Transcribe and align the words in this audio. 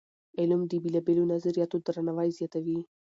علم 0.39 0.61
د 0.67 0.73
بېلابېلو 0.83 1.29
نظریاتو 1.33 1.77
درناوی 1.85 2.29
زیاتوي. 2.37 2.79